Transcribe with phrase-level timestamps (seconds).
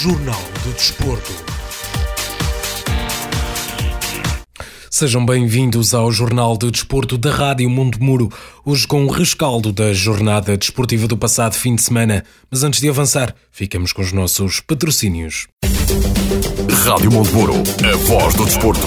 [0.00, 1.32] Jornal do Desporto.
[4.88, 8.32] Sejam bem-vindos ao Jornal do Desporto da Rádio Mundo Muro,
[8.64, 12.22] hoje com o rescaldo da jornada desportiva do passado fim de semana.
[12.48, 15.48] Mas antes de avançar, ficamos com os nossos patrocínios.
[16.84, 17.54] Rádio Mundo Muro,
[17.92, 18.86] a voz do desporto.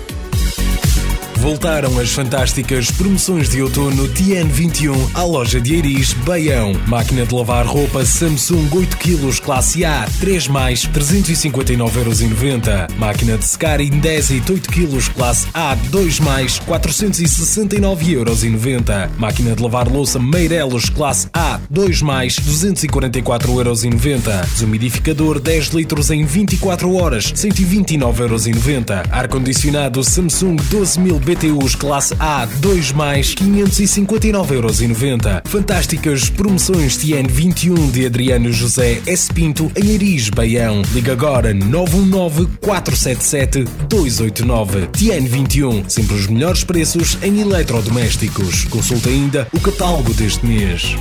[1.41, 6.73] Voltaram as fantásticas promoções de outono TN21 à loja de Eiris, Baião.
[6.85, 12.91] Máquina de lavar roupa Samsung 8 kg classe A, 3 mais, 359,90€.
[12.95, 19.09] Máquina de secar Indesit 8 kg classe A, 2 mais, 469,90€.
[19.17, 24.45] Máquina de lavar louça Meirelos classe A, 2 mais, 244,90€.
[24.45, 29.07] Desumidificador 10 litros em 24 horas, 129,90€.
[29.09, 35.47] Ar-condicionado Samsung 12000 BTUs classe A 2 mais 559,90€.
[35.47, 39.31] Fantásticas promoções TN 21 de Adriano José S.
[39.31, 40.81] Pinto em Aris, Baião.
[40.93, 44.87] Liga agora 919 477 289.
[44.87, 48.65] TN 21, sempre os melhores preços em eletrodomésticos.
[48.65, 50.97] Consulte ainda o catálogo deste mês.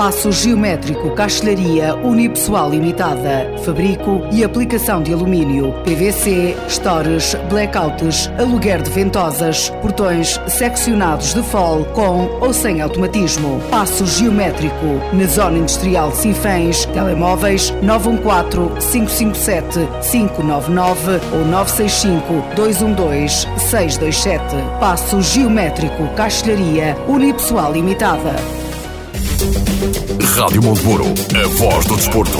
[0.00, 3.54] Passo Geométrico Castelharia Unipessoal Limitada.
[3.66, 11.84] Fabrico e aplicação de alumínio, PVC, stores, blackouts, aluguer de ventosas, portões seccionados de fol
[11.84, 13.60] com ou sem automatismo.
[13.70, 16.86] Passo Geométrico na Zona Industrial de Sinfãs.
[16.86, 24.40] Telemóveis 914 557 599 ou 965 212 627.
[24.80, 28.59] Passo Geométrico Castelharia Unipessoal Limitada.
[30.36, 32.36] Rádio Monteburo, a voz do desporto.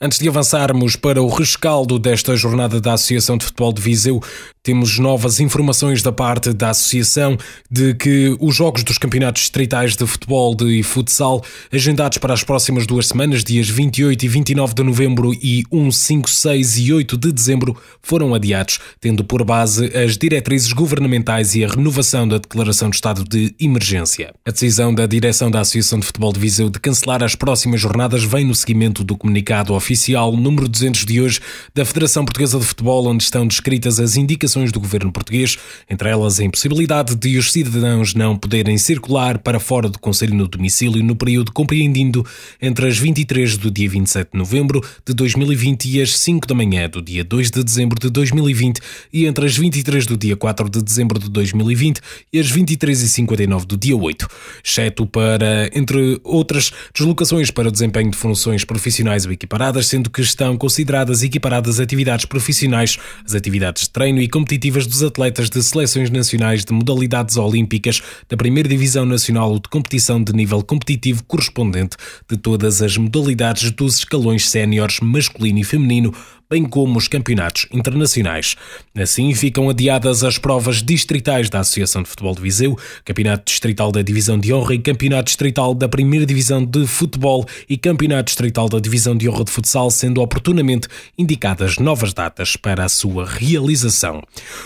[0.00, 4.20] Antes de avançarmos para o rescaldo desta jornada da Associação de Futebol de Viseu,
[4.66, 7.38] temos novas informações da parte da Associação
[7.70, 11.40] de que os jogos dos campeonatos distritais de futebol e futsal,
[11.72, 16.28] agendados para as próximas duas semanas, dias 28 e 29 de novembro e 1, 5,
[16.28, 21.68] 6 e 8 de dezembro, foram adiados, tendo por base as diretrizes governamentais e a
[21.68, 24.34] renovação da declaração de estado de emergência.
[24.44, 28.24] A decisão da direção da Associação de Futebol de Viseu de cancelar as próximas jornadas
[28.24, 31.40] vem no seguimento do comunicado oficial número 200 de hoje
[31.72, 35.58] da Federação Portuguesa de Futebol, onde estão descritas as indicações do governo português,
[35.88, 40.48] entre elas a impossibilidade de os cidadãos não poderem circular para fora do Conselho no
[40.48, 42.24] domicílio no período compreendido
[42.60, 46.88] entre as 23 do dia 27 de novembro de 2020 e as 5 da manhã
[46.88, 48.80] do dia 2 de dezembro de 2020
[49.12, 52.00] e entre as 23 do dia 4 de dezembro de 2020
[52.32, 54.28] e as 23 e 59 do dia 8,
[54.64, 60.56] exceto para, entre outras, deslocações para desempenho de funções profissionais ou equiparadas sendo que estão
[60.56, 66.64] consideradas equiparadas atividades profissionais, as atividades de treino e competitivas dos atletas de seleções nacionais
[66.64, 71.96] de modalidades olímpicas da primeira Divisão Nacional de competição de nível competitivo correspondente
[72.30, 76.14] de todas as modalidades dos escalões séniores masculino e feminino,
[76.48, 78.56] bem como os campeonatos internacionais.
[78.96, 84.00] Assim, ficam adiadas as provas distritais da Associação de Futebol de Viseu, Campeonato Distrital da
[84.00, 88.78] Divisão de Honra e Campeonato Distrital da Primeira Divisão de Futebol e Campeonato Distrital da
[88.78, 90.86] Divisão de Honra de Futsal, sendo oportunamente
[91.18, 94.22] indicadas novas datas para a sua realização.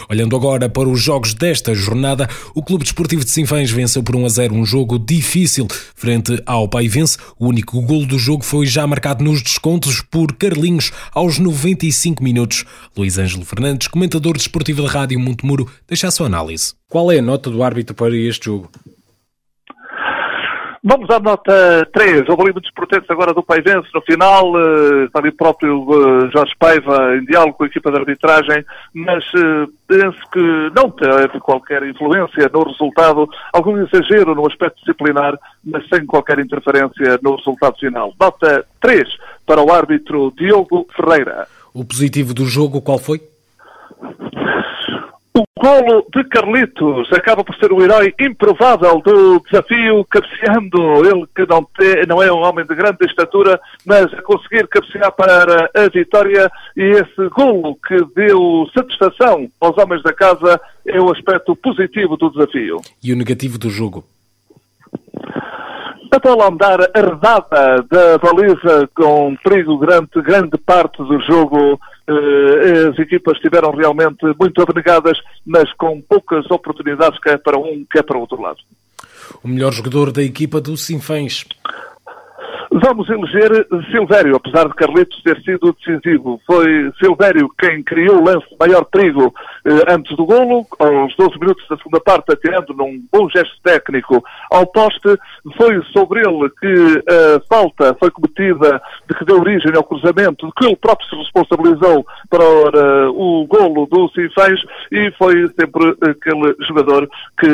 [0.09, 4.27] Olhando agora para os jogos desta jornada, o Clube Desportivo de Sinfãs venceu por 1
[4.27, 7.17] a 0 um jogo difícil frente ao Paivense.
[7.39, 12.23] O único golo do jogo foi já marcado nos descontos por Carlinhos aos 90 95
[12.23, 12.65] minutos.
[12.97, 16.75] Luís Ângelo Fernandes, comentador desportivo da Rádio Montemuro, deixa a sua análise.
[16.89, 18.71] Qual é a nota do árbitro para este jogo?
[20.83, 22.27] Vamos à nota 3.
[22.27, 24.53] Houve ali muitos protestos agora do Paivense no final.
[24.53, 28.65] Uh, está ali o próprio uh, Jorge Paiva em diálogo com a equipa de arbitragem,
[28.95, 30.41] mas uh, penso que
[30.75, 37.21] não teve qualquer influência no resultado, algum exagero no aspecto disciplinar, mas sem qualquer interferência
[37.23, 38.15] no resultado final.
[38.19, 39.07] Nota 3
[39.45, 41.47] para o árbitro Diogo Ferreira.
[41.73, 43.21] O positivo do jogo qual foi?
[45.33, 51.07] O Golo de Carlitos acaba por ser o herói improvável do desafio, cabeceando.
[51.07, 55.13] Ele que não, tem, não é um homem de grande estatura, mas a conseguir cabecear
[55.13, 56.51] para a vitória.
[56.77, 62.31] E esse golo que deu satisfação aos homens da casa é o aspecto positivo do
[62.31, 62.81] desafio.
[63.03, 64.05] E o negativo do jogo?
[66.13, 71.79] A bola andar arredada da baliza com perigo durante grande parte do jogo
[72.09, 75.17] eh, as equipas estiveram realmente muito abnegadas,
[75.47, 78.59] mas com poucas oportunidades, quer para um, quer para o outro lado.
[79.45, 81.45] O melhor jogador da equipa do Sinfãs
[82.83, 86.41] Vamos eleger Silvério, apesar de Carlitos ter sido decisivo.
[86.47, 89.35] Foi Silvério quem criou o lance maior perigo
[89.67, 94.25] eh, antes do golo, aos 12 minutos da segunda parte, atirando num bom gesto técnico
[94.51, 95.15] ao poste.
[95.59, 100.53] Foi sobre ele que a falta foi cometida, de que deu origem ao cruzamento, de
[100.55, 104.59] que ele próprio se responsabilizou para o golo do Sinfãs
[104.91, 107.47] e foi sempre aquele jogador que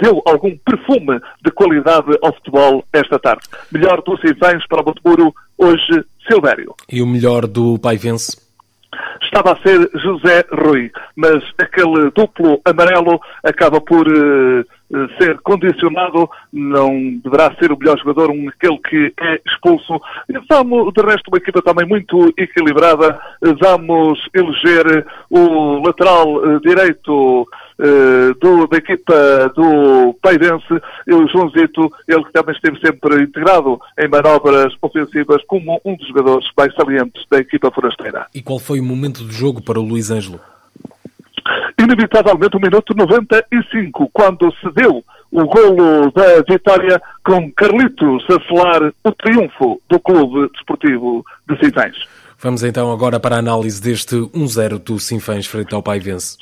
[0.00, 3.48] deu algum perfume de qualidade ao futebol esta tarde.
[3.72, 6.74] Melhor do Sinfãs Sinfãs para o Botemuro, hoje Silvério.
[6.90, 8.44] E o melhor do Paivense?
[9.22, 14.64] Estava a ser José Rui, mas aquele duplo amarelo acaba por uh,
[15.18, 20.00] ser condicionado, não deverá ser o melhor jogador, um aquele que é expulso.
[20.48, 23.18] Vamos, de resto, uma equipa também muito equilibrada.
[23.60, 27.48] Vamos eleger o lateral uh, direito
[27.78, 30.74] uh, do, da equipa do Pairense,
[31.08, 36.46] o Joãozito, ele que também esteve sempre integrado em manobras ofensivas como um dos jogadores
[36.56, 38.26] mais salientes da equipa forasteira.
[38.34, 40.40] E qual foi o momento do jogo para o Luís Ângelo?
[41.78, 48.92] Inevitavelmente o minuto 95, quando se deu o golo da vitória com Carlitos a selar
[49.02, 51.96] o triunfo do Clube Desportivo de Sinfãs.
[52.38, 56.38] Vamos então agora para a análise deste 1-0 do Sinfãs frente ao Paivense.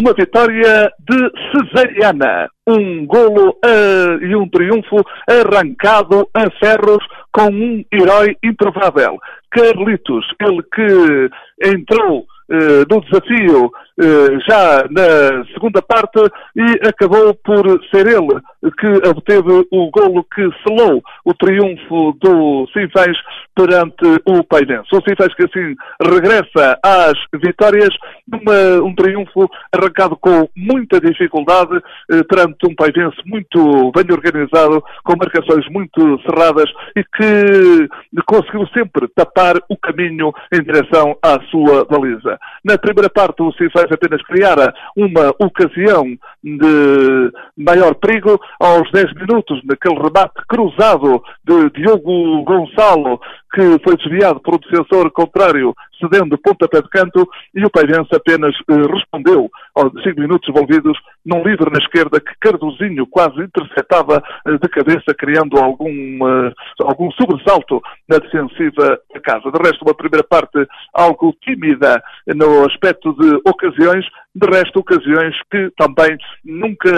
[0.00, 7.84] Uma vitória de cesariana, um golo uh, e um triunfo arrancado a ferros com um
[7.92, 9.18] herói improvável.
[9.50, 11.30] Carlitos, ele que
[11.68, 16.20] entrou uh, no desafio uh, já na segunda parte
[16.56, 23.16] e acabou por ser ele que obteve o golo que selou o triunfo do Sinfãs
[23.54, 24.88] perante o Painense.
[24.92, 27.94] O Sinfãs que assim regressa às vitórias,
[28.26, 35.16] numa, um triunfo arrancado com muita dificuldade eh, perante um Painense muito bem organizado, com
[35.16, 37.88] marcações muito cerradas e que
[38.26, 42.38] conseguiu sempre tapar o caminho em direção à sua baliza.
[42.64, 46.04] Na primeira parte, o Sinfãs apenas criara uma ocasião
[46.42, 53.20] de maior perigo, aos 10 minutos, naquele remate cruzado de Diogo Gonçalo,
[53.52, 58.54] que foi desviado por um defensor contrário, cedendo pontapé de canto, e o Pairense apenas
[58.68, 64.58] eh, respondeu aos 5 minutos envolvidos num livre na esquerda que Cardozinho quase interceptava eh,
[64.58, 69.50] de cabeça, criando algum, uh, algum sobressalto na defensiva da casa.
[69.50, 75.70] De resto, uma primeira parte algo tímida no aspecto de ocasiões, de resto, ocasiões que
[75.76, 76.90] também nunca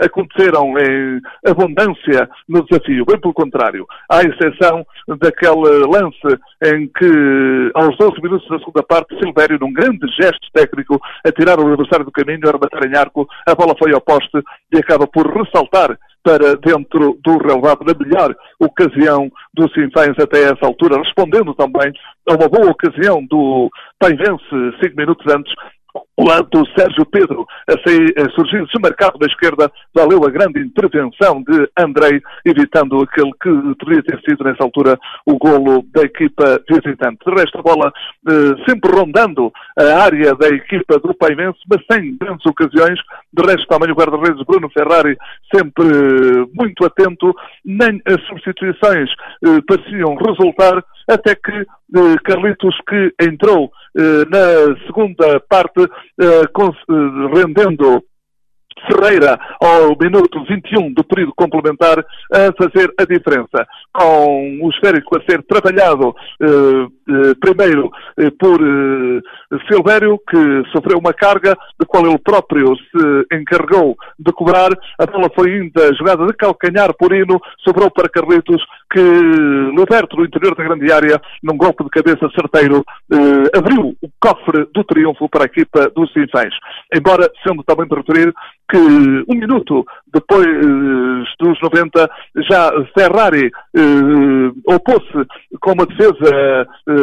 [0.00, 3.04] aconteceram em abundância no desafio.
[3.06, 4.86] Bem pelo contrário, à exceção
[5.18, 11.00] daquele lance em que, aos 12 minutos da segunda parte, Silvério, num grande gesto técnico,
[11.24, 14.42] a tirar o adversário do caminho, a rematar em arco, a bola foi ao poste
[14.72, 15.96] e acaba por ressaltar
[16.26, 21.92] para dentro do relevado na melhor ocasião do Sinfãs até essa altura, respondendo também
[22.28, 23.70] a uma boa ocasião do
[24.00, 24.44] Paivense
[24.82, 25.52] cinco minutos antes,
[26.16, 33.02] quando Sérgio Pedro a surgir desmarcado da esquerda, valeu a grande intervenção de Andrei, evitando
[33.02, 37.18] aquele que teria ter sido nessa altura o golo da equipa visitante.
[37.26, 37.92] De resto, a bola
[38.28, 42.98] eh, sempre rondando a área da equipa do Paimense, mas sem grandes ocasiões.
[43.32, 45.16] De resto, também o guarda-redes Bruno Ferrari
[45.54, 47.34] sempre eh, muito atento,
[47.64, 49.10] nem as substituições
[49.44, 55.82] eh, pareciam resultar, até que eh, Carlitos, que entrou eh, na segunda parte,
[56.20, 56.42] eh,
[57.34, 58.02] rendendo
[58.84, 63.66] Ferreira ao minuto 21 do período complementar a fazer a diferença.
[63.92, 66.86] Com o esférico a ser trabalhado eh, eh,
[67.40, 69.20] primeiro eh, por eh,
[69.68, 74.70] Silvério, que sofreu uma carga, de qual ele próprio se encarregou de cobrar.
[74.98, 80.24] A bola foi ainda jogada de calcanhar por Hino, sobrou para Carlitos, que liberto no
[80.24, 85.28] interior da grande área, num golpe de cabeça certeiro, eh, abriu o cofre do triunfo
[85.28, 86.54] para a equipa dos Sinfãs.
[86.94, 88.34] Embora, sendo também de referir
[88.68, 90.46] que um minuto depois
[91.38, 92.10] dos 90,
[92.48, 95.26] já Ferrari eh, opôs-se
[95.60, 96.95] com uma defesa eh,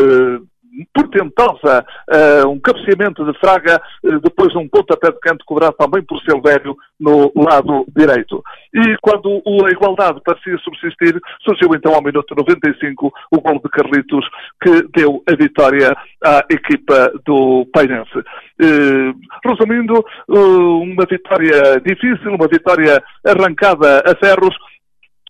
[0.93, 6.01] portentosa, uh, um cabeceamento de Fraga, uh, depois de um pontapé de canto cobrado também
[6.01, 8.43] por Silvério no lado direito.
[8.73, 14.25] E quando a igualdade parecia subsistir, surgiu então ao minuto 95 o gol de Carlitos
[14.61, 18.17] que deu a vitória à equipa do Painense.
[18.17, 19.13] Uh,
[19.45, 24.55] resumindo, uma vitória difícil, uma vitória arrancada a ferros,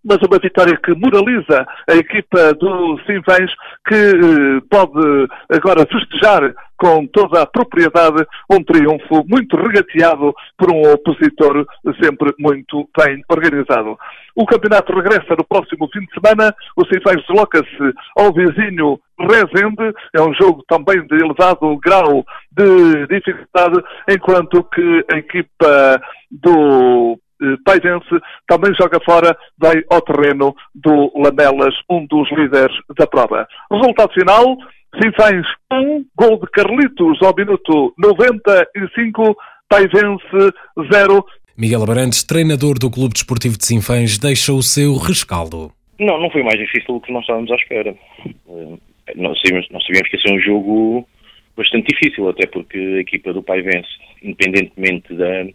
[0.03, 3.51] mas uma vitória que moraliza a equipa do Sinfãs,
[3.87, 10.81] que eh, pode agora festejar com toda a propriedade um triunfo muito regateado por um
[10.91, 11.65] opositor
[12.01, 13.97] sempre muito bem organizado.
[14.35, 16.53] O campeonato regressa no próximo fim de semana.
[16.75, 19.95] O Sinfãs desloca-se ao vizinho Rezende.
[20.13, 27.57] É um jogo também de elevado grau de dificuldade, enquanto que a equipa do eh,
[27.65, 28.09] Paidense
[28.47, 33.47] também joga fora, vai ao terreno do Lamelas, um dos líderes da prova.
[33.71, 34.57] Resultado final,
[35.01, 39.35] Sinfãs 1, gol de Carlitos ao minuto 95,
[39.67, 40.53] Paidense
[40.91, 41.25] 0.
[41.57, 45.71] Miguel Abrantes, treinador do Clube Desportivo de Sinfãs, deixa o seu rescaldo.
[45.99, 47.95] Não, não foi mais difícil do que nós estávamos à espera.
[48.25, 48.77] Eh,
[49.15, 51.07] nós sabíamos, nós sabíamos que ia ser um jogo
[51.55, 53.89] bastante difícil, até porque a equipa do Paivense,
[54.23, 55.45] independentemente da,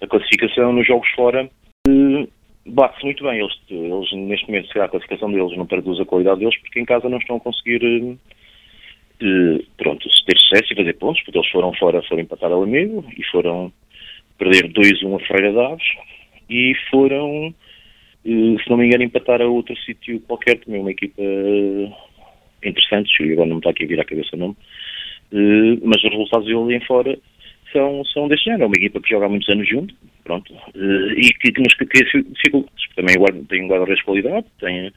[0.00, 1.50] a classificação nos jogos fora
[1.86, 2.28] eh,
[2.66, 3.38] bate-se muito bem.
[3.40, 6.84] Eles, eles, neste momento, se a classificação deles não traduz a qualidade deles porque em
[6.84, 8.18] casa não estão a conseguir uh,
[9.76, 13.24] pronto, ter sucesso e fazer pontos, porque eles foram fora, foram empatar a Lamego e
[13.24, 13.72] foram
[14.38, 15.86] perder 2-1 a Freira de Aves
[16.48, 17.54] e foram,
[18.24, 21.22] se não me engano, empatar a outro sítio qualquer, também uma equipa
[22.64, 24.56] interessante, agora não me está aqui a vir à cabeça o nome,
[25.84, 27.18] mas os resultados ali em fora
[27.72, 28.64] são, são deste género.
[28.64, 31.74] É uma equipa que joga há muitos anos junto, pronto, uh, e que, que nos
[31.74, 32.84] cria dificuldades.
[32.96, 33.16] Também
[33.48, 34.92] tem um guarda-redes de qualidade, tem,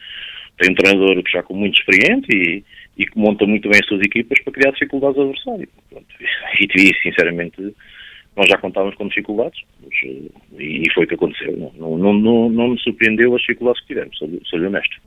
[0.58, 2.64] tem um treinador que já com muito experiente e,
[2.98, 5.70] e que monta muito bem as suas equipas para criar dificuldades ao adversário.
[5.90, 6.08] Pronto.
[6.60, 7.76] E, e, sinceramente,
[8.36, 11.72] nós já contávamos com dificuldades mas, uh, e foi o que aconteceu.
[11.78, 14.98] Não, não, não, não me surpreendeu as dificuldades que tivemos, sou, sou honesto.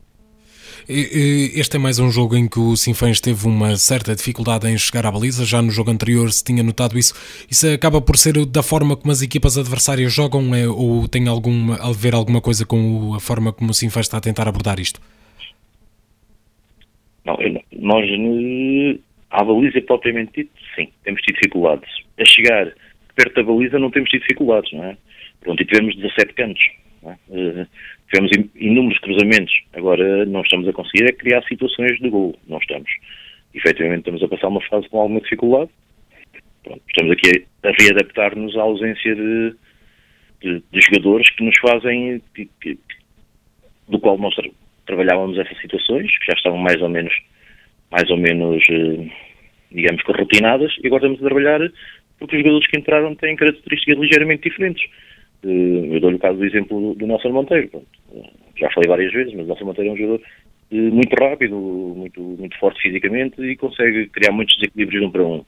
[0.88, 5.04] Este é mais um jogo em que o Sinfãs teve uma certa dificuldade em chegar
[5.04, 5.44] à baliza.
[5.44, 7.12] Já no jogo anterior se tinha notado isso.
[7.50, 11.74] Isso acaba por ser da forma como as equipas adversárias jogam é, ou tem alguma,
[11.74, 15.00] a ver alguma coisa com a forma como o Sinfãs está a tentar abordar isto?
[17.24, 17.36] Não,
[17.72, 18.08] nós
[19.32, 21.90] à baliza propriamente dito, sim, temos tido dificuldades.
[22.20, 22.72] A chegar
[23.16, 24.96] perto da baliza não temos tido dificuldades, não é?
[25.40, 26.62] Pronto, e tivemos 17 cantos.
[27.06, 27.66] É?
[28.10, 32.90] Tivemos inúmeros cruzamentos, agora não estamos a conseguir é criar situações de gol, não estamos.
[33.54, 35.70] Efetivamente estamos a passar uma fase com alguma dificuldade.
[36.62, 39.54] Pronto, estamos aqui a, readaptar-nos à ausência de,
[40.40, 42.78] de, de, jogadores que nos fazem, que, que,
[43.88, 44.48] do qual nós tra
[44.84, 47.12] trabalhávamos essas situações, que já estavam mais ou menos,
[47.90, 49.10] mais ou menos, eh,
[49.72, 51.60] digamos que rotinadas, e agora estamos a trabalhar
[52.18, 54.88] porque os jogadores que entraram têm características ligeiramente diferentes.
[55.44, 57.82] Eh, eu dou-lhe o caso do exemplo do Nelson Monteiro.
[58.56, 60.20] Já falei várias vezes, mas o Nelson Monteiro é um jogador
[60.70, 65.24] eh, muito rápido, muito, muito forte fisicamente e consegue criar muitos desequilíbrios de um para
[65.24, 65.44] um.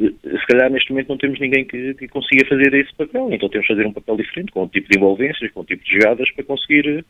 [0.00, 3.48] Eh, se calhar neste momento não temos ninguém que, que consiga fazer esse papel, então
[3.48, 5.92] temos que fazer um papel diferente, com um tipo de envolvências, com um tipo de
[5.92, 7.04] jogadas para conseguir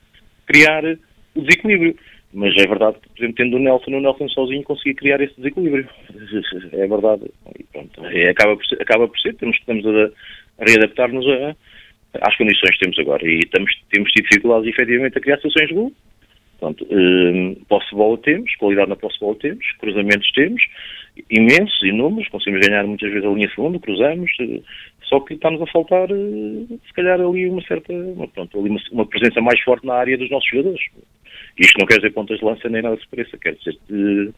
[0.47, 0.85] criar
[1.35, 1.97] o desequilíbrio.
[2.35, 5.35] Mas é verdade que, por exemplo, tendo o Nelson, o Nelson sozinho conseguia criar esse
[5.37, 5.89] desequilíbrio.
[6.73, 7.31] É verdade.
[7.59, 10.11] E pronto, é, acaba, por ser, acaba por ser, temos, temos a,
[10.59, 11.57] a readaptar-nos a,
[12.23, 13.27] às condições que temos agora.
[13.27, 15.93] E estamos, temos tido dificuldades, efetivamente, a criar situações de gol.
[16.59, 20.63] Portanto, um, posse de bola temos, qualidade na posse de bola temos, cruzamentos temos,
[21.31, 24.63] imensos, inúmeros, conseguimos ganhar muitas vezes a linha segunda, cruzamos, uh,
[25.05, 28.81] só que está-nos a faltar, uh, se calhar, ali uma certa, uma, pronto, ali uma,
[28.91, 30.81] uma, presença mais forte na área dos nossos jogadores.
[31.59, 34.31] Isto não quer dizer pontas de lança nem nada se pareça, quer dizer de,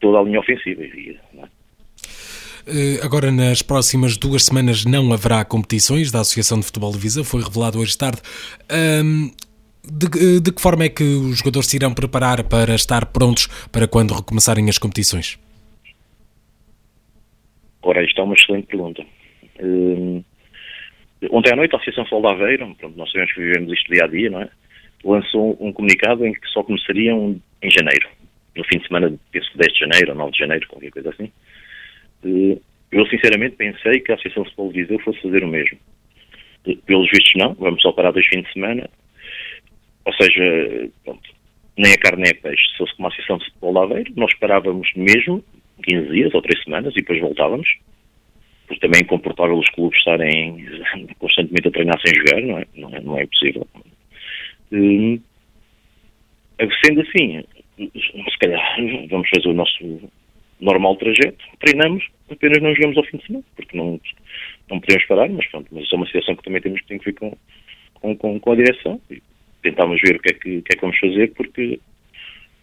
[0.00, 0.84] toda a linha ofensiva.
[0.84, 1.55] E, é?
[2.66, 7.22] Eh, agora, nas próximas duas semanas, não haverá competições da Associação de Futebol de Visa,
[7.22, 8.20] foi revelado hoje tarde.
[8.68, 13.46] De, eh, de, que forma é que os jogadores se irão preparar para estar prontos
[13.70, 15.38] para quando recomeçarem as competições?
[17.82, 19.06] Ora, isto é uma excelente pergunta.
[21.30, 24.04] ontem à noite a Associação Futebol de Aveiro, pronto, nós sabemos que vivemos isto dia
[24.04, 24.48] a dia, não é?
[25.04, 28.08] Lançou um comunicado em que só começariam em janeiro,
[28.56, 31.30] no fim de semana, penso 10 de janeiro ou 9 de janeiro, qualquer coisa assim.
[32.22, 35.78] Eu sinceramente pensei que a Associação de Futebol de Viseu fosse fazer o mesmo.
[36.86, 38.88] Pelos vistos não, vamos só parar dois fins de semana.
[40.04, 41.28] Ou seja, pronto,
[41.76, 42.66] nem a carne nem a peixe.
[42.70, 45.44] Se fosse como a Associação de Futebol de Aveiro, nós parávamos mesmo
[45.82, 47.68] 15 dias ou 3 semanas e depois voltávamos.
[48.66, 50.66] Porque também é incomportável os clubes estarem
[51.18, 52.66] constantemente a treinar sem jogar, não é?
[52.74, 53.66] Não é, não é possível.
[54.72, 55.20] Hum,
[56.84, 57.44] sendo assim,
[57.76, 58.76] se calhar
[59.10, 60.00] vamos fazer o nosso
[60.60, 64.00] normal trajeto, treinamos, apenas não jogamos ao fim de semana, porque não,
[64.70, 67.36] não podemos parar, mas pronto, mas é uma situação que também temos que, ter com,
[67.94, 69.22] com, com, com a direção e
[69.62, 71.80] tentámos ver o que é que, que, é que vamos fazer, porque,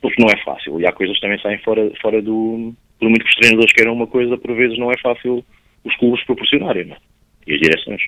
[0.02, 2.74] porque não é fácil, e há coisas que também saem fora, fora do...
[3.00, 5.44] Por muito que os treinadores queiram uma coisa, por vezes não é fácil
[5.84, 6.96] os clubes proporcionarem, não?
[6.96, 7.00] É?
[7.48, 8.02] e as direções.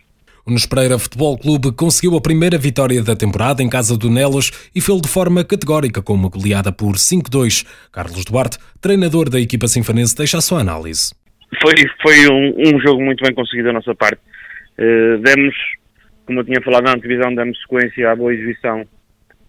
[0.48, 4.80] O Nespreira Futebol Clube conseguiu a primeira vitória da temporada em casa do Nelas e
[4.80, 7.66] fez de forma categórica com uma goleada por 5-2.
[7.92, 11.16] Carlos Duarte, treinador da equipa sinfanense, deixa a sua análise.
[11.60, 14.22] Foi, foi um, um jogo muito bem conseguido da nossa parte.
[14.78, 15.56] Uh, demos,
[16.28, 18.86] como eu tinha falado na antevisão, demos sequência à boa exibição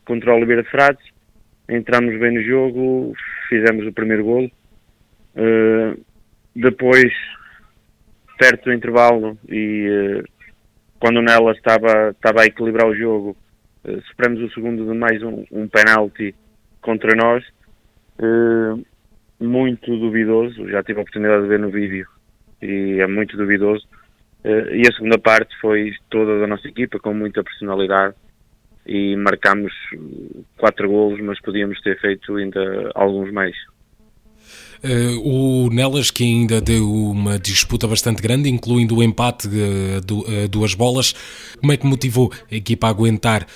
[0.07, 1.05] contra o Oliveira de Frades.
[1.69, 3.13] Entramos bem no jogo,
[3.51, 4.51] fizemos o primeiro golo.
[5.37, 6.03] Uh,
[6.55, 7.13] depois,
[8.39, 10.36] perto do intervalo e uh,
[10.99, 13.37] quando Nela estava, estava a equilibrar o jogo,
[13.85, 16.35] uh, sofremos o segundo de mais um, um penalti
[16.81, 17.45] contra nós,
[18.19, 18.85] uh,
[19.39, 22.07] muito duvidoso, já tive a oportunidade de ver no vídeo
[22.63, 23.87] e é muito duvidoso.
[24.45, 28.15] Uh, e a segunda parte foi toda da nossa equipa, com muita personalidade
[28.87, 29.73] e marcámos
[30.57, 33.57] quatro golos, mas podíamos ter feito ainda alguns mais.
[34.87, 40.13] Uh, o Nelas, que ainda deu uma disputa bastante grande, incluindo o empate de, de
[40.13, 41.13] uh, duas bolas,
[41.61, 43.47] como é que motivou a equipa a aguentar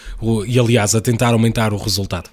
[0.48, 2.30] e, aliás, a tentar aumentar o resultado?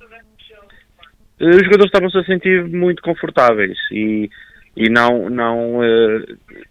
[1.40, 4.28] Os jogadores estavam-se a sentir muito confortáveis e,
[4.76, 5.80] e não, não,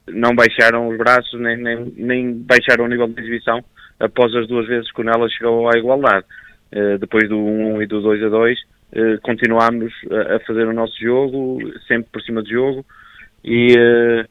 [0.09, 3.65] não baixaram os braços, nem, nem, nem baixaram o nível de exibição
[4.01, 6.25] após as duas vezes que o Nelas chegou à igualdade.
[6.99, 8.59] depois do 1 e do 2 a 2,
[8.93, 9.93] uh, continuámos
[10.35, 12.85] a, fazer o nosso jogo, sempre por cima do jogo,
[13.45, 14.29] e, uh,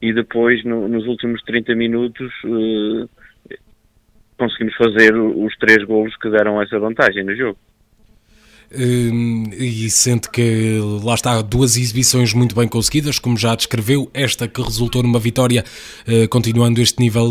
[0.00, 3.08] e depois, no, nos últimos 30 minutos, uh,
[4.38, 7.58] conseguimos fazer os três golos que deram essa vantagem no jogo.
[8.76, 14.48] Hum, e sente que lá está duas exibições muito bem conseguidas, como já descreveu, esta
[14.48, 15.62] que resultou numa vitória,
[16.28, 17.30] continuando este nível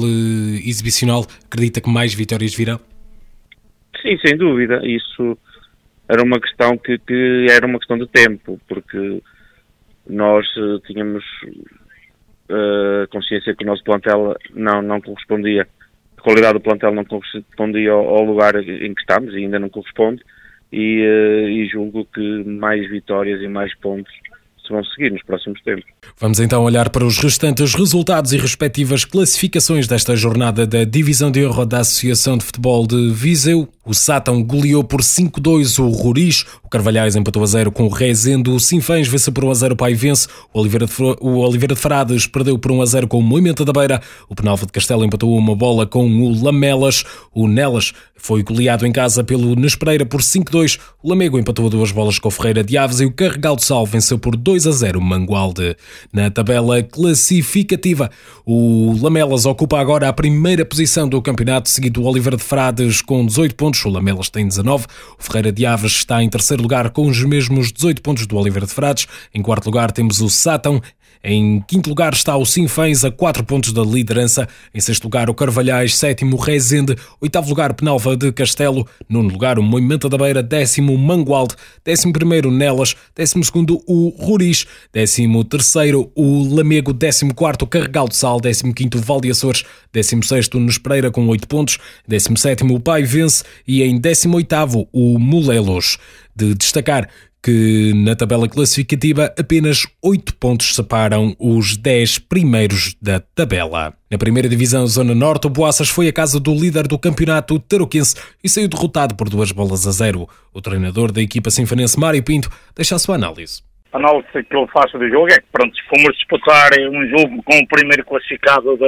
[0.64, 2.80] exibicional, acredita que mais vitórias virão?
[4.02, 4.80] Sim, sem dúvida.
[4.86, 5.38] Isso
[6.14, 9.22] era uma questão que, que era uma questão de tempo, porque
[10.08, 11.24] nós uh, tínhamos
[12.50, 15.68] uh, consciência que o nosso plantel não, não correspondia,
[16.18, 19.70] a qualidade do plantel não correspondia ao, ao lugar em que estamos e ainda não
[19.70, 20.22] corresponde,
[20.72, 24.14] e, uh, e julgo que mais vitórias e mais pontos
[24.66, 25.84] se vão seguir nos próximos tempos.
[26.20, 31.46] Vamos então olhar para os restantes resultados e respectivas classificações desta jornada da Divisão de
[31.46, 33.68] Honra da Associação de Futebol de Viseu.
[33.86, 38.50] O Sátão goleou por 5-2 o Roriz, o Carvalhais empatou a 0 com o Rezende,
[38.50, 41.82] o Sinfãs venceu por 1 a 0 o Paivense, o Oliveira, de, o Oliveira de
[41.82, 45.04] Frades perdeu por 1 a 0 com o Moimenta da Beira, o Penalva de Castelo
[45.04, 47.92] empatou uma bola com o Lamelas, o Nelas
[48.24, 52.30] foi goleado em casa pelo Nespereira por 5-2, o Lamego empatou a duas bolas com
[52.30, 55.02] o Ferreira de Aves e o Carregal de Sal venceu por 2 a 0 o
[55.04, 55.76] Mangualde.
[56.12, 58.10] Na tabela classificativa,
[58.46, 63.26] o Lamelas ocupa agora a primeira posição do campeonato, seguido do Oliveira de Frades com
[63.26, 64.86] 18 pontos o Lamelas tem 19,
[65.20, 68.66] o Ferreira de Aves está em terceiro lugar com os mesmos 18 pontos do Oliveira
[68.66, 69.06] de Frades,
[69.36, 70.82] em quarto lugar temos o Sátão,
[71.24, 74.46] em quinto lugar está o Sinfãs a 4 pontos da liderança.
[74.74, 79.64] Em sexto lugar o Carvalhais, sétimo Rezende, oitavo lugar Penalva de Castelo, nono lugar o
[79.64, 81.56] Moimenta da Beira, décimo Mangualde,
[81.86, 88.18] décimo primeiro Nelas, décimo segundo o Ruris, décimo terceiro o Lamego, décimo quarto Carregal de
[88.18, 93.04] Sal, décimo quinto Val Açores, décimo sexto Nespreira com 8 pontos, décimo sétimo o Pai
[93.04, 95.98] Vence e em décimo oitavo o Molelos.
[96.36, 97.08] De destacar
[97.44, 103.94] que na tabela classificativa apenas 8 pontos separam os 10 primeiros da tabela.
[104.10, 108.16] Na primeira divisão Zona Norte, o Boaças foi a casa do líder do campeonato tarouquense
[108.42, 110.26] e saiu derrotado por duas bolas a zero.
[110.54, 113.62] O treinador da equipa sinfanense, Mário Pinto, deixa a sua análise.
[113.92, 117.58] A análise que eu faço do jogo é que, pronto, fomos disputar um jogo com
[117.60, 118.80] o primeiro classificado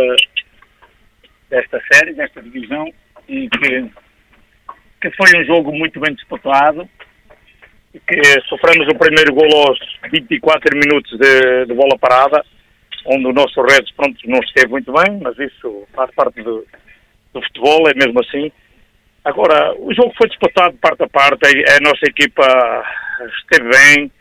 [1.49, 2.87] desta série, desta divisão,
[3.27, 3.85] e que,
[5.01, 6.89] que foi um jogo muito bem disputado,
[8.07, 9.79] que sofremos o primeiro gol aos
[10.11, 12.43] 24 minutos de, de bola parada,
[13.05, 16.65] onde o nosso Redes pronto, não esteve muito bem, mas isso faz parte do,
[17.33, 18.51] do futebol, é mesmo assim.
[19.23, 22.85] Agora, o jogo foi disputado parte a parte, a, a nossa equipa
[23.41, 24.11] esteve bem,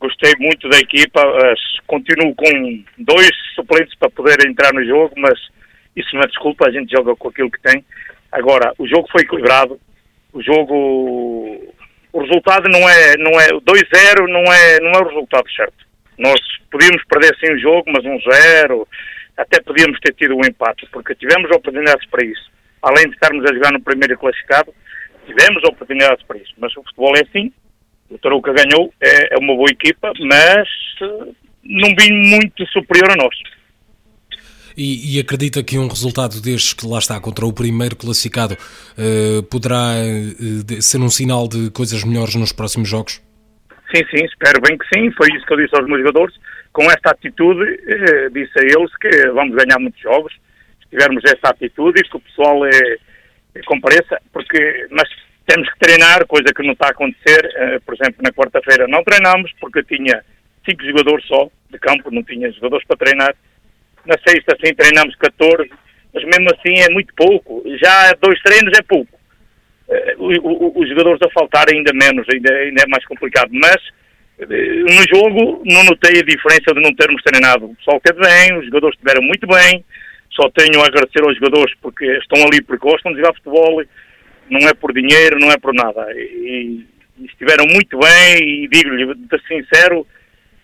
[0.00, 1.22] gostei muito da equipa,
[1.86, 5.38] continuo com dois suplentes para poder entrar no jogo, mas
[5.94, 7.84] isso não é desculpa, a gente joga com aquilo que tem.
[8.30, 9.78] Agora, o jogo foi equilibrado,
[10.32, 11.74] o jogo
[12.12, 15.86] o resultado não é, não é 2-0 não é, não é o resultado certo.
[16.18, 18.88] Nós podíamos perder sim o jogo, mas um 0,
[19.36, 22.50] até podíamos ter tido um empate, porque tivemos oportunidades para isso.
[22.82, 24.74] Além de estarmos a jogar no primeiro classificado,
[25.26, 26.52] tivemos oportunidades para isso.
[26.58, 27.52] Mas o futebol é assim,
[28.10, 30.68] o Tarouca ganhou, é, é uma boa equipa, mas
[31.62, 33.36] num vinho muito superior a nós.
[34.76, 39.42] E, e, acredita que um resultado destes, que lá está, contra o primeiro classificado, uh,
[39.44, 43.20] poderá uh, ser um sinal de coisas melhores nos próximos jogos?
[43.94, 45.10] Sim, sim, espero bem que sim.
[45.12, 46.34] Foi isso que eu disse aos meus jogadores.
[46.72, 50.32] Com esta atitude, uh, disse a eles que vamos ganhar muitos jogos.
[50.82, 52.96] Se tivermos esta atitude e que o pessoal é,
[53.54, 55.08] é, compareça, porque nós
[55.46, 57.80] temos que treinar, coisa que não está a acontecer.
[57.84, 60.22] por exemplo, na quarta-feira não treinamos porque tinha
[60.64, 63.34] cinco jogadores só de campo, não tinha jogadores para treinar
[64.06, 65.70] na sexta, assim, treinamos 14,
[66.14, 67.62] mas mesmo assim é muito pouco.
[67.80, 69.18] Já dois treinos é pouco.
[69.88, 73.50] Uh, os jogadores a faltar ainda menos, ainda, ainda é mais complicado.
[73.52, 73.76] Mas
[74.38, 77.66] uh, no jogo não notei a diferença de não termos treinado.
[77.66, 79.84] O pessoal teve bem, os jogadores estiveram muito bem.
[80.30, 83.82] Só tenho a agradecer aos jogadores porque estão ali porque gostam de jogar futebol.
[84.50, 86.06] Não é por dinheiro, não é por nada.
[86.16, 86.84] E
[87.24, 90.06] estiveram muito bem e digo-lhe, de sincero,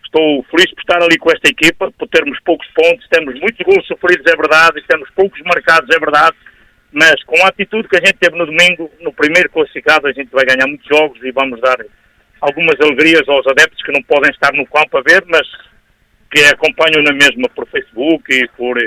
[0.09, 3.87] Estou feliz por estar ali com esta equipa, por termos poucos pontos, temos muitos gols
[3.87, 6.35] sofridos, é verdade, temos poucos marcados, é verdade,
[6.91, 10.31] mas com a atitude que a gente teve no domingo, no primeiro classificado, a gente
[10.33, 11.77] vai ganhar muitos jogos e vamos dar
[12.41, 15.47] algumas alegrias aos adeptos que não podem estar no campo a ver, mas
[16.33, 18.79] que acompanham na mesma por Facebook e por,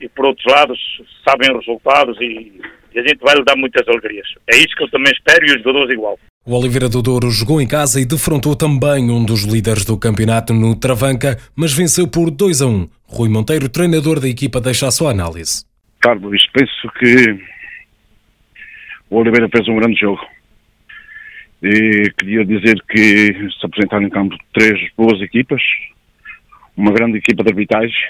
[0.00, 0.80] e por outros lados,
[1.24, 2.60] sabem os resultados e,
[2.92, 4.26] e a gente vai lhe dar muitas alegrias.
[4.52, 6.18] É isso que eu também espero e os jogadores igual.
[6.46, 10.54] O Oliveira do Douro jogou em casa e defrontou também um dos líderes do campeonato
[10.54, 12.88] no Travanca, mas venceu por 2 a 1.
[13.04, 15.66] Rui Monteiro, treinador da equipa, deixa a sua análise.
[16.00, 17.38] Carlos, penso que
[19.10, 20.26] o Oliveira fez um grande jogo.
[21.62, 25.60] E queria dizer que se apresentaram em campo três boas equipas,
[26.74, 28.00] uma grande equipa de arbitragem,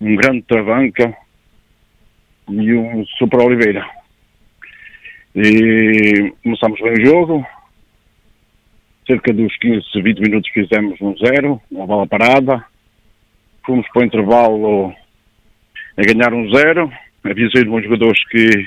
[0.00, 1.12] um grande Travanca
[2.48, 3.84] e um Super Oliveira
[5.36, 7.46] e começamos bem o jogo.
[9.06, 12.64] Cerca dos 15, 20 minutos fizemos um zero, uma bola parada.
[13.64, 14.94] Fomos para o intervalo
[15.94, 16.90] a ganhar um zero.
[17.22, 18.66] Avisei os meus jogadores que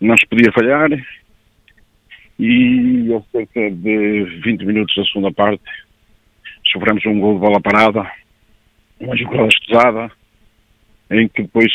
[0.00, 0.88] não se podia falhar.
[2.38, 5.62] E a cerca de 20 minutos da segunda parte
[6.72, 8.10] sofremos um gol de bola parada,
[8.98, 10.10] uma jogada escusada,
[11.10, 11.70] em que depois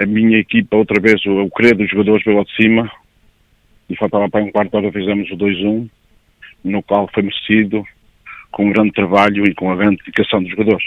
[0.00, 2.90] a minha equipa, outra vez, o, o querer dos jogadores veio ao de cima
[3.88, 5.88] e faltava para um quarto hora fizemos o 2-1,
[6.64, 7.84] no qual foi merecido,
[8.50, 10.84] com um grande trabalho e com a grande dedicação dos jogadores.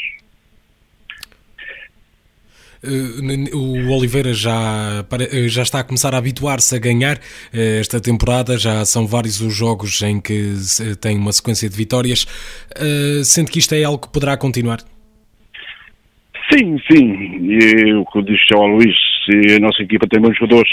[2.83, 8.01] Uh, o Oliveira já, uh, já está a começar a habituar-se a ganhar uh, esta
[8.01, 10.55] temporada, já são vários os jogos em que
[10.99, 12.25] tem uma sequência de vitórias.
[13.23, 14.79] Sente que isto é algo que poderá continuar?
[16.55, 17.49] Sim, sim.
[17.49, 18.95] E o que disse ao Luís,
[19.57, 20.71] a nossa equipa tem bons jogadores,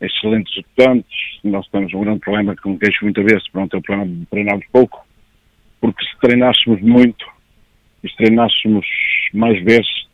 [0.00, 1.18] excelentes executantes.
[1.42, 4.66] Nós temos um grande problema com queixo muitas vezes, pronto, é o problema de treinarmos
[4.70, 5.04] pouco.
[5.80, 7.26] Porque se treinássemos muito
[8.04, 8.86] e se treinássemos
[9.34, 10.06] mais vezes,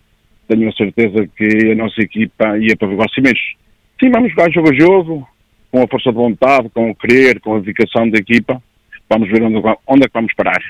[0.48, 3.56] tenho a certeza que a nossa equipa ia para os cimentos.
[4.02, 5.28] Sim, vamos jogar jogo a jogo,
[5.70, 8.62] com a força de vontade, com o querer, com a dedicação da equipa.
[9.10, 10.62] Vamos ver onde, onde é que vamos parar.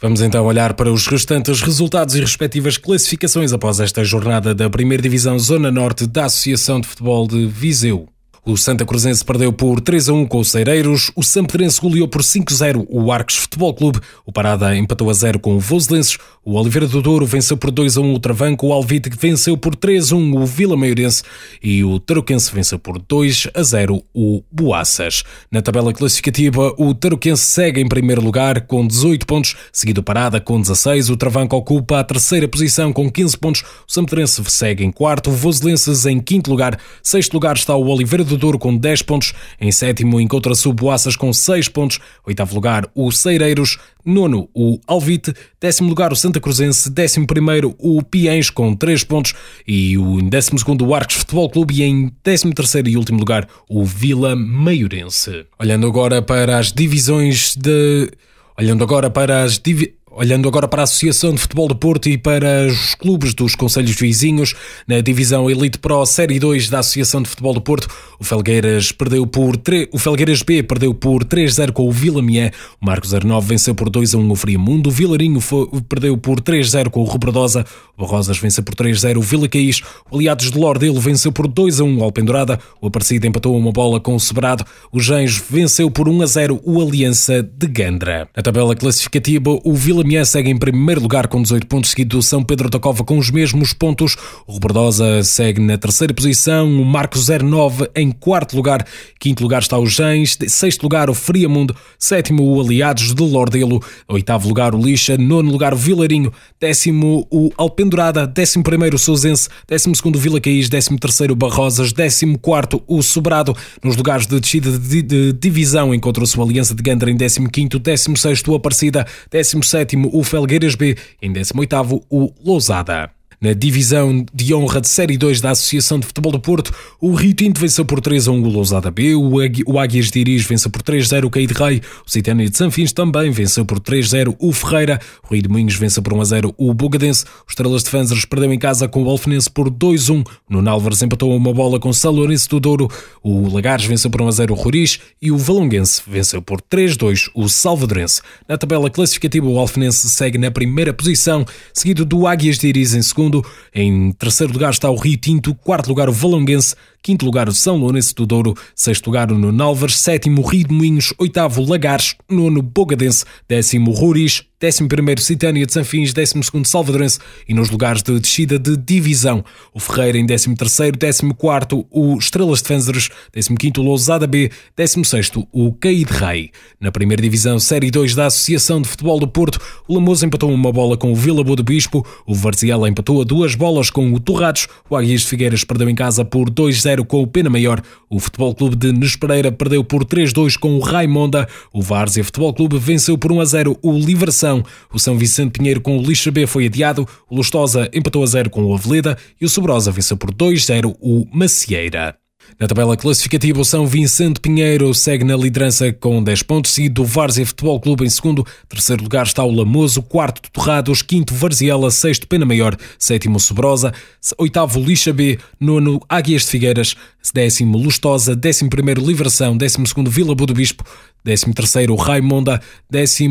[0.00, 5.02] Vamos então olhar para os restantes resultados e respectivas classificações após esta jornada da Primeira
[5.02, 8.11] Divisão Zona Norte da Associação de Futebol de Viseu.
[8.44, 12.24] O Santa Cruzense perdeu por 3 a 1 com os Cereiros, o Sampedrense goleou por
[12.24, 16.18] 5 a 0 o Arcos Futebol Clube, o Parada empatou a 0 com o Voselenses,
[16.44, 19.76] o Oliveira do Douro venceu por 2 a 1 o Travanco, o Alvite venceu por
[19.76, 21.22] 3 a 1 o Vila Maiorense.
[21.62, 25.22] E o Tarouquense venceu por 2 a 0 o Boaças.
[25.48, 30.40] Na tabela classificativa, o Tarouquense segue em primeiro lugar com 18 pontos, seguido o Parada
[30.40, 34.90] com 16, o Travanco ocupa a terceira posição com 15 pontos, o Sampedrense segue em
[34.90, 38.76] quarto, o Voselenses em quinto lugar, sexto lugar está o Oliveira do do Douro com
[38.76, 39.32] 10 pontos.
[39.60, 41.98] Em sétimo encontra-se o Boaças com 6 pontos.
[42.26, 43.78] Oitavo lugar, o Ceireiros.
[44.04, 45.32] Nono, o Alvite.
[45.60, 46.90] Décimo lugar, o Santa Cruzense.
[46.90, 49.34] Décimo primeiro, o Piens com 3 pontos.
[49.66, 51.74] E o em décimo segundo, o Arcos Futebol Clube.
[51.74, 55.46] E em décimo terceiro e último lugar, o Vila Maiorense.
[55.58, 58.10] Olhando agora para as divisões de...
[58.58, 62.18] Olhando agora para as divisões Olhando agora para a Associação de Futebol de Porto e
[62.18, 64.54] para os clubes dos Conselhos Vizinhos,
[64.86, 67.88] na divisão Elite Pro Série 2 da Associação de Futebol de Porto,
[68.20, 72.50] o Felgueiras perdeu por 3, o Felgueiras B perdeu por 3-0 com o Vila Mié,
[72.78, 77.00] o Marcos 09 venceu por 2-1 o Friamundo, o Vilarinho foi, perdeu por 3-0 com
[77.00, 77.64] o Rebradosa,
[77.96, 82.02] o Barrosas venceu por 3-0 o Vila Caís, o Aliados de Lordelo venceu por 2-1
[82.02, 86.60] ao Pendurada, o Aparecido empatou uma bola com o Sobrado, o Gens venceu por 1-0
[86.64, 88.28] o Aliança de Gandra.
[88.36, 92.22] Na tabela classificativa, o Vila Lamiã segue em primeiro lugar com 18 pontos, seguido do
[92.22, 94.16] São Pedro da Cova com os mesmos pontos.
[94.48, 98.84] O Rebordosa segue na terceira posição, o Marcos 09 em quarto lugar,
[99.20, 104.48] quinto lugar está o Gens, sexto lugar o Friamundo, sétimo o Aliados de Lordelo, oitavo
[104.48, 109.94] lugar o Lixa, nono lugar o Vilarinho, décimo o Alpendurada, décimo primeiro o Sousense, décimo
[109.94, 113.56] segundo o Vila Caís, décimo terceiro o Barrosas, décimo quarto o Sobrado.
[113.84, 117.78] Nos lugares de descida de, de divisão encontrou-se o Aliança de Gandra em décimo quinto,
[117.78, 123.10] décimo sexto o Aparecida, décimo sétimo o Felgueiras B, em décimo oitavo o Lousada.
[123.42, 127.34] Na divisão de honra de Série 2 da Associação de Futebol do Porto, o Rio
[127.34, 130.80] Tinto venceu por 3 a 1 o Lousada B, o Águias de Iris venceu por
[130.80, 135.34] 3-0 o Caí Rei, o Citânia de Sanfins também venceu por 3-0 o Ferreira, o
[135.34, 138.86] Rio de Moinhos venceu por 1-0 o Bugadense, o Estrelas de Fanzers perdeu em casa
[138.86, 142.60] com o Alfenense por 2-1, no Nálvares empatou uma bola com o São Lourenço do
[142.60, 142.88] Douro,
[143.24, 148.22] o Lagares venceu por 1-0 o Roriz e o Valonguense venceu por 3-2 o Salvadorense.
[148.48, 153.02] Na tabela classificativa, o Alfenense segue na primeira posição, seguido do Águias de Iris em
[153.02, 153.31] segundo.
[153.72, 157.76] Em terceiro lugar está o Rio Tinto, quarto lugar o Valonguense, quinto lugar o São
[157.76, 163.24] Lourenço do Douro, sexto lugar o Nonalvas, sétimo Rio de Moinhos, oitavo Lagares, nono Bogadense,
[163.48, 168.60] décimo Ruris, décimo primeiro Citânia de Sanfins, décimo segundo Salvadorense e nos lugares de descida
[168.60, 173.80] de divisão, o Ferreira em décimo terceiro, décimo quarto o Estrelas de Fenzeres, décimo quinto
[173.80, 176.52] o Lousada B, décimo sexto o Caíde Rei.
[176.80, 180.70] Na primeira divisão, Série 2 da Associação de Futebol do Porto, o Lamoso empatou uma
[180.70, 184.20] bola com o Vila Boa do Bispo, o Varziela empatou a duas bolas com o
[184.20, 188.18] Torrados, o Águias de Figueiras perdeu em casa por 2-0 com o Pena Maior, o
[188.18, 193.16] Futebol Clube de Nespereira perdeu por 3-2 com o Raimonda, o Várzea Futebol Clube venceu
[193.16, 197.36] por 1-0 o Livração o São Vicente Pinheiro com o Lixa B foi adiado, o
[197.36, 199.16] Lustosa empatou a 0 com o Aveleda.
[199.40, 202.21] E o Sobrosa venceu por 2-0 o Macieira.
[202.58, 207.04] Na tabela classificativa, o São Vicente Pinheiro segue na liderança com 10 pontos, seguido do
[207.04, 208.46] Várzea Futebol Clube em segundo.
[208.68, 213.92] Terceiro lugar está o Lamoso, quarto Torrados, quinto Varziela, sexto Pena Maior, sétimo Sobrosa,
[214.36, 216.94] oitavo Lixa B, nono Águias de Figueiras,
[217.32, 220.84] décimo Lustosa, décimo primeiro Livração, décimo segundo Vila Boa do Bispo,
[221.24, 223.28] 13 terceiro Raimonda, 14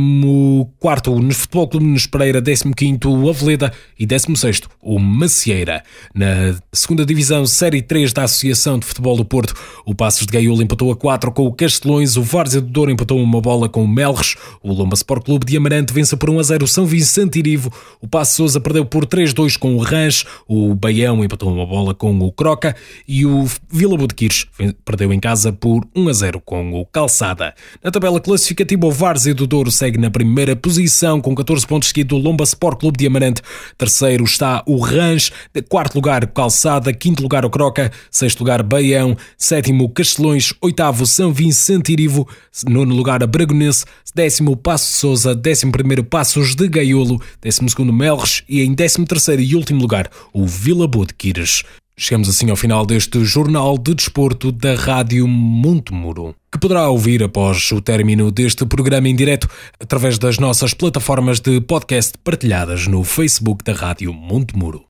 [0.79, 5.83] quarto o Futebol Clube Nunes Pereira, 15 quinto o Aveleda e 16 sexto o Macieira.
[6.15, 9.53] Na segunda divisão Série 3 da Associação de Futebol do Porto,
[9.85, 13.21] o Passos de Gaiolo empatou a 4 com o Castelões, o Várzea do Douro empatou
[13.21, 16.43] uma bola com o Melres, o Lomba Sport Clube de Amarante vence por 1 a
[16.43, 20.73] 0 o São Vicente Irivo, o Passo Souza perdeu por 3-2 com o Ranch, o
[20.73, 22.75] Baião empatou uma bola com o Croca
[23.07, 24.45] e o Vila Bodequires
[24.85, 27.53] perdeu em casa por 1 a 0 com o Calçada.
[27.83, 32.15] Na tabela classificativa, o Várzea do Douro segue na primeira posição com 14 pontos, seguido
[32.15, 33.41] do Lomba Sport Clube de Amarante.
[33.75, 35.31] Terceiro está o Ranch,
[35.67, 41.91] quarto lugar Calçada, quinto lugar o Croca, sexto lugar Baião, sétimo Castelões, oitavo São Vicente
[41.91, 42.27] Irivo,
[42.69, 47.91] nono lugar a Bragonense, décimo Passo de Souza, décimo primeiro Passos de Gaiolo, décimo segundo
[47.91, 51.63] Melres e em décimo terceiro e último lugar o Vila Boa de Quires.
[51.97, 57.71] Chegamos assim ao final deste Jornal de Desporto da Rádio Montemuro, que poderá ouvir após
[57.71, 59.47] o término deste programa em direto
[59.79, 64.85] através das nossas plataformas de podcast partilhadas no Facebook da Rádio Montemuro.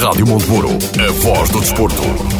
[0.00, 2.39] Rádio Montemuro, a voz do desporto.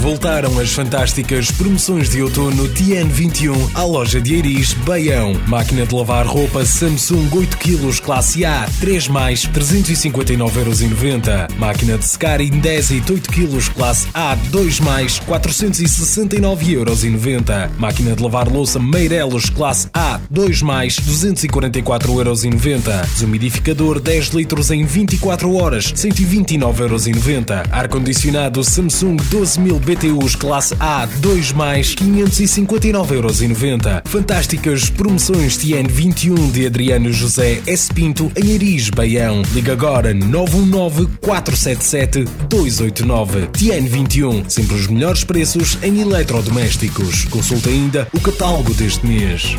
[0.00, 5.34] Voltaram as fantásticas promoções de outono TN21 à loja de Eiris, Baião.
[5.46, 11.52] Máquina de lavar roupa Samsung 8 kg classe A, 3 mais, 359,90€.
[11.58, 17.70] Máquina de secar Indesit 8 kg classe A, 2 mais, 469,90€.
[17.76, 23.04] Máquina de lavar louça Meirelos classe A, 2 mais, 244,90€.
[23.14, 27.66] Desumidificador 10 litros em 24 horas, 129,90€.
[27.72, 34.06] Ar-condicionado Samsung 12 mil BTUs classe A 2 mais 559,90€.
[34.06, 37.88] Fantásticas promoções TN 21 de Adriano José S.
[37.94, 39.40] Pinto em Aris, Baião.
[39.54, 43.46] Liga agora 919 477 289.
[43.46, 47.24] TN 21, sempre os melhores preços em eletrodomésticos.
[47.24, 49.56] Consulte ainda o catálogo deste mês.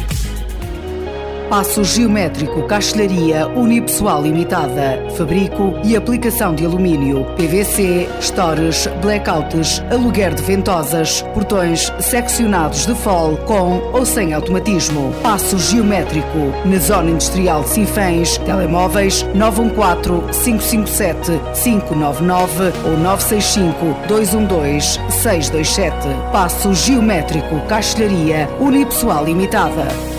[1.49, 5.03] Passo Geométrico Castelharia Unipessoal Limitada.
[5.17, 13.35] Fabrico e aplicação de alumínio, PVC, stores, blackouts, aluguer de ventosas, portões seccionados de fol
[13.47, 15.11] com ou sem automatismo.
[15.23, 18.37] Passo Geométrico na Zona Industrial de Sinfãs.
[18.37, 21.31] Telemóveis 914 557
[21.63, 25.97] 599 ou 965 212 627.
[26.31, 30.18] Passo Geométrico Castelharia Unipessoal Limitada.